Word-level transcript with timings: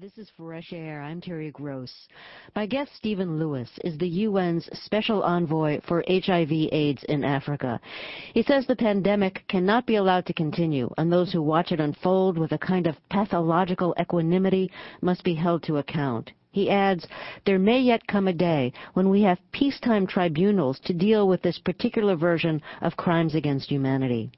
This 0.00 0.16
is 0.16 0.30
Fresh 0.34 0.72
Air. 0.72 1.02
I'm 1.02 1.20
Terry 1.20 1.50
Gross. 1.50 1.92
My 2.56 2.64
guest, 2.64 2.90
Stephen 2.96 3.38
Lewis, 3.38 3.68
is 3.84 3.98
the 3.98 4.24
UN's 4.24 4.66
Special 4.84 5.22
Envoy 5.22 5.82
for 5.86 6.02
HIV 6.08 6.50
AIDS 6.72 7.04
in 7.10 7.22
Africa. 7.22 7.78
He 8.32 8.42
says 8.42 8.66
the 8.66 8.76
pandemic 8.76 9.44
cannot 9.46 9.84
be 9.84 9.96
allowed 9.96 10.24
to 10.24 10.32
continue, 10.32 10.88
and 10.96 11.12
those 11.12 11.30
who 11.30 11.42
watch 11.42 11.70
it 11.70 11.80
unfold 11.80 12.38
with 12.38 12.52
a 12.52 12.58
kind 12.58 12.86
of 12.86 12.96
pathological 13.10 13.94
equanimity 14.00 14.70
must 15.02 15.22
be 15.22 15.34
held 15.34 15.62
to 15.64 15.76
account. 15.76 16.32
He 16.50 16.70
adds, 16.70 17.06
there 17.44 17.58
may 17.58 17.80
yet 17.80 18.06
come 18.06 18.26
a 18.26 18.32
day 18.32 18.72
when 18.94 19.10
we 19.10 19.20
have 19.24 19.52
peacetime 19.52 20.06
tribunals 20.06 20.80
to 20.86 20.94
deal 20.94 21.28
with 21.28 21.42
this 21.42 21.58
particular 21.58 22.16
version 22.16 22.62
of 22.80 22.96
crimes 22.96 23.34
against 23.34 23.68
humanity. 23.68 24.32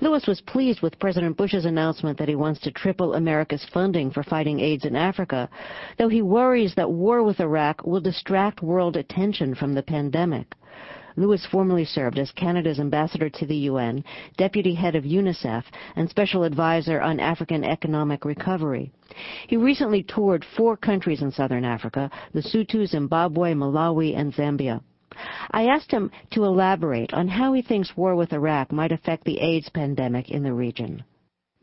Lewis 0.00 0.26
was 0.26 0.40
pleased 0.42 0.82
with 0.82 0.98
President 0.98 1.36
Bush's 1.36 1.64
announcement 1.64 2.18
that 2.18 2.28
he 2.28 2.34
wants 2.34 2.60
to 2.60 2.70
triple 2.70 3.14
America's 3.14 3.64
funding 3.64 4.10
for 4.10 4.22
fighting 4.22 4.60
AIDS 4.60 4.84
in 4.84 4.94
Africa, 4.94 5.48
though 5.96 6.08
he 6.08 6.22
worries 6.22 6.74
that 6.74 6.90
war 6.90 7.22
with 7.22 7.40
Iraq 7.40 7.84
will 7.86 8.00
distract 8.00 8.62
world 8.62 8.96
attention 8.96 9.54
from 9.54 9.72
the 9.72 9.82
pandemic. 9.82 10.54
Lewis 11.16 11.46
formerly 11.46 11.84
served 11.84 12.18
as 12.18 12.30
Canada's 12.32 12.78
ambassador 12.78 13.30
to 13.30 13.46
the 13.46 13.56
UN, 13.70 14.04
deputy 14.36 14.74
head 14.74 14.94
of 14.94 15.04
UNICEF, 15.04 15.64
and 15.96 16.10
special 16.10 16.44
advisor 16.44 17.00
on 17.00 17.18
African 17.18 17.64
economic 17.64 18.26
recovery. 18.26 18.92
He 19.46 19.56
recently 19.56 20.02
toured 20.02 20.44
four 20.44 20.76
countries 20.76 21.22
in 21.22 21.32
southern 21.32 21.64
Africa, 21.64 22.10
Lesotho, 22.34 22.86
Zimbabwe, 22.86 23.54
Malawi, 23.54 24.14
and 24.14 24.34
Zambia. 24.34 24.82
I 25.50 25.66
asked 25.66 25.90
him 25.90 26.10
to 26.32 26.44
elaborate 26.44 27.12
on 27.12 27.28
how 27.28 27.52
he 27.52 27.62
thinks 27.62 27.96
war 27.96 28.14
with 28.14 28.32
Iraq 28.32 28.72
might 28.72 28.92
affect 28.92 29.24
the 29.24 29.38
AIDS 29.40 29.68
pandemic 29.68 30.30
in 30.30 30.42
the 30.42 30.52
region. 30.52 31.04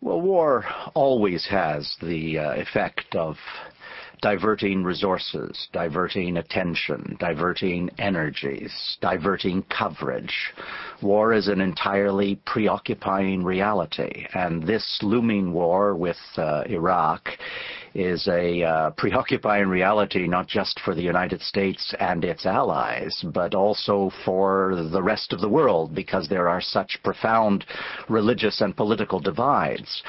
Well, 0.00 0.20
war 0.20 0.64
always 0.94 1.46
has 1.48 1.94
the 2.00 2.38
uh, 2.38 2.54
effect 2.54 3.14
of 3.14 3.36
diverting 4.22 4.84
resources, 4.84 5.68
diverting 5.72 6.36
attention, 6.36 7.16
diverting 7.18 7.90
energies, 7.98 8.98
diverting 9.00 9.62
coverage. 9.64 10.52
War 11.02 11.32
is 11.32 11.48
an 11.48 11.60
entirely 11.60 12.40
preoccupying 12.46 13.42
reality, 13.44 14.26
and 14.34 14.62
this 14.62 15.00
looming 15.02 15.52
war 15.52 15.94
with 15.94 16.18
uh, 16.36 16.64
Iraq 16.66 17.28
is 17.94 18.26
a 18.28 18.62
uh, 18.62 18.90
preoccupying 18.90 19.68
reality 19.68 20.26
not 20.26 20.46
just 20.46 20.78
for 20.80 20.94
the 20.94 21.02
United 21.02 21.40
States 21.42 21.94
and 21.98 22.24
its 22.24 22.46
allies, 22.46 23.24
but 23.32 23.54
also 23.54 24.10
for 24.24 24.88
the 24.92 25.02
rest 25.02 25.32
of 25.32 25.40
the 25.40 25.48
world 25.48 25.94
because 25.94 26.28
there 26.28 26.48
are 26.48 26.60
such 26.60 26.98
profound 27.02 27.64
religious 28.08 28.60
and 28.60 28.76
political 28.76 29.18
divides. 29.20 30.02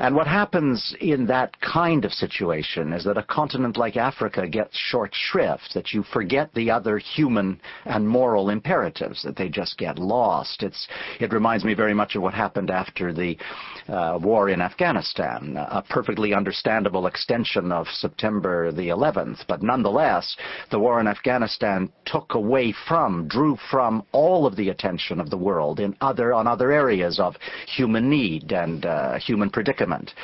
And 0.00 0.16
what 0.16 0.26
happens 0.26 0.96
in 0.98 1.26
that 1.26 1.60
kind 1.60 2.06
of 2.06 2.12
situation 2.14 2.94
is 2.94 3.04
that 3.04 3.18
a 3.18 3.22
continent 3.22 3.76
like 3.76 3.98
Africa 3.98 4.48
gets 4.48 4.74
short 4.74 5.10
shrift, 5.12 5.74
that 5.74 5.92
you 5.92 6.04
forget 6.04 6.54
the 6.54 6.70
other 6.70 6.96
human 6.96 7.60
and 7.84 8.08
moral 8.08 8.48
imperatives, 8.48 9.22
that 9.24 9.36
they 9.36 9.50
just 9.50 9.76
get 9.76 9.98
lost. 9.98 10.62
It's, 10.62 10.88
it 11.20 11.34
reminds 11.34 11.66
me 11.66 11.74
very 11.74 11.92
much 11.92 12.16
of 12.16 12.22
what 12.22 12.32
happened 12.32 12.70
after 12.70 13.12
the 13.12 13.36
uh, 13.88 14.18
war 14.22 14.48
in 14.48 14.62
Afghanistan, 14.62 15.58
a 15.58 15.84
perfectly 15.90 16.32
understandable 16.32 17.06
extension 17.06 17.70
of 17.70 17.86
September 17.88 18.72
the 18.72 18.88
11th, 18.88 19.44
but 19.48 19.62
nonetheless, 19.62 20.34
the 20.70 20.78
war 20.78 20.98
in 21.00 21.08
Afghanistan 21.08 21.92
took 22.06 22.32
away 22.32 22.74
from, 22.88 23.28
drew 23.28 23.58
from 23.70 24.02
all 24.12 24.46
of 24.46 24.56
the 24.56 24.70
attention 24.70 25.20
of 25.20 25.28
the 25.28 25.36
world 25.36 25.78
in 25.78 25.94
other, 26.00 26.32
on 26.32 26.46
other 26.46 26.72
areas 26.72 27.20
of 27.20 27.36
human 27.66 28.08
need 28.08 28.50
and 28.52 28.86
uh, 28.86 29.18
human 29.18 29.50
predicament 29.50 29.89
government 29.90 30.14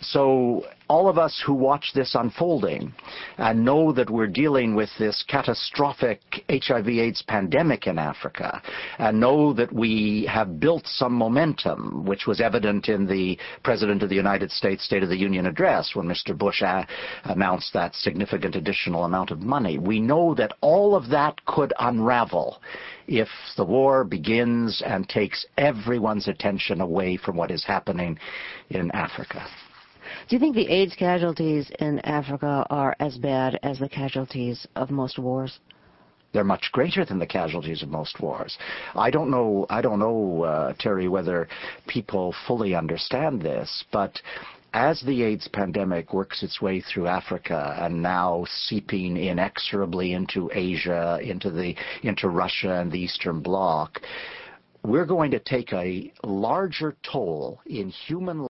so 0.00 0.64
all 0.88 1.08
of 1.08 1.18
us 1.18 1.42
who 1.44 1.52
watch 1.52 1.90
this 1.94 2.14
unfolding 2.14 2.94
and 3.36 3.64
know 3.64 3.92
that 3.92 4.08
we're 4.08 4.28
dealing 4.28 4.76
with 4.76 4.88
this 4.98 5.24
catastrophic 5.26 6.20
HIV 6.48 6.88
AIDS 6.88 7.22
pandemic 7.26 7.88
in 7.88 7.98
Africa 7.98 8.62
and 8.98 9.18
know 9.18 9.52
that 9.52 9.72
we 9.72 10.28
have 10.32 10.60
built 10.60 10.86
some 10.86 11.12
momentum, 11.12 12.04
which 12.06 12.26
was 12.26 12.40
evident 12.40 12.88
in 12.88 13.06
the 13.06 13.36
President 13.64 14.02
of 14.04 14.08
the 14.08 14.14
United 14.14 14.52
States 14.52 14.84
State 14.84 15.02
of 15.02 15.08
the 15.08 15.18
Union 15.18 15.46
address 15.46 15.94
when 15.94 16.06
Mr. 16.06 16.36
Bush 16.36 16.62
announced 17.24 17.72
that 17.72 17.94
significant 17.96 18.54
additional 18.54 19.04
amount 19.04 19.32
of 19.32 19.40
money. 19.40 19.78
We 19.78 20.00
know 20.00 20.32
that 20.36 20.52
all 20.60 20.94
of 20.94 21.08
that 21.10 21.44
could 21.44 21.72
unravel 21.80 22.62
if 23.08 23.28
the 23.56 23.64
war 23.64 24.04
begins 24.04 24.80
and 24.86 25.08
takes 25.08 25.44
everyone's 25.56 26.28
attention 26.28 26.80
away 26.80 27.16
from 27.16 27.36
what 27.36 27.50
is 27.50 27.64
happening 27.64 28.18
in 28.70 28.90
Africa. 28.92 29.44
Do 30.28 30.36
you 30.36 30.40
think 30.40 30.56
the 30.56 30.68
AIDS 30.68 30.94
casualties 30.94 31.70
in 31.78 32.00
Africa 32.00 32.66
are 32.68 32.94
as 33.00 33.16
bad 33.16 33.58
as 33.62 33.78
the 33.78 33.88
casualties 33.88 34.66
of 34.76 34.90
most 34.90 35.18
wars? 35.18 35.58
They're 36.34 36.44
much 36.44 36.68
greater 36.70 37.06
than 37.06 37.18
the 37.18 37.26
casualties 37.26 37.82
of 37.82 37.88
most 37.88 38.20
wars. 38.20 38.58
I 38.94 39.10
don't 39.10 39.30
know. 39.30 39.64
I 39.70 39.80
don't 39.80 39.98
know, 39.98 40.42
uh, 40.42 40.74
Terry, 40.78 41.08
whether 41.08 41.48
people 41.86 42.34
fully 42.46 42.74
understand 42.74 43.40
this, 43.40 43.84
but 43.90 44.20
as 44.74 45.00
the 45.00 45.22
AIDS 45.22 45.48
pandemic 45.48 46.12
works 46.12 46.42
its 46.42 46.60
way 46.60 46.82
through 46.82 47.06
Africa 47.06 47.74
and 47.80 48.02
now 48.02 48.44
seeping 48.66 49.16
inexorably 49.16 50.12
into 50.12 50.50
Asia, 50.52 51.18
into 51.22 51.50
the 51.50 51.74
into 52.02 52.28
Russia 52.28 52.78
and 52.78 52.92
the 52.92 53.00
Eastern 53.00 53.40
Bloc, 53.40 54.02
we're 54.84 55.06
going 55.06 55.30
to 55.30 55.38
take 55.38 55.72
a 55.72 56.12
larger 56.22 56.96
toll 57.02 57.60
in 57.66 57.88
human 57.88 58.42